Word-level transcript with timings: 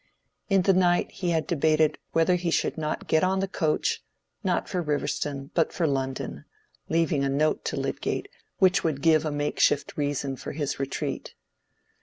In 0.49 0.63
the 0.63 0.73
night 0.73 1.11
he 1.11 1.29
had 1.29 1.45
debated 1.45 1.99
whether 2.11 2.33
he 2.33 2.49
should 2.49 2.75
not 2.75 3.07
get 3.07 3.23
on 3.23 3.39
the 3.39 3.47
coach, 3.47 4.03
not 4.43 4.67
for 4.67 4.81
Riverston, 4.81 5.51
but 5.53 5.71
for 5.71 5.85
London, 5.85 6.43
leaving 6.89 7.23
a 7.23 7.29
note 7.29 7.63
to 7.65 7.77
Lydgate 7.77 8.27
which 8.57 8.83
would 8.83 9.03
give 9.03 9.25
a 9.25 9.31
makeshift 9.31 9.95
reason 9.97 10.37
for 10.37 10.53
his 10.53 10.79
retreat. 10.79 11.35